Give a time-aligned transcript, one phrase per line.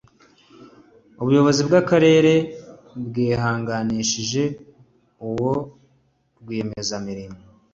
[1.21, 2.33] Ubuyobozi bw Akarere
[3.05, 4.43] bwihanangirije
[5.27, 5.51] uwo
[6.39, 7.39] rwiyemezamirimo